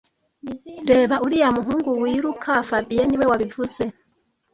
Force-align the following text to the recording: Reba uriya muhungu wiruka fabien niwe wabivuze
Reba 0.89 1.15
uriya 1.25 1.49
muhungu 1.57 1.89
wiruka 2.03 2.51
fabien 2.69 3.07
niwe 3.09 3.25
wabivuze 3.31 3.83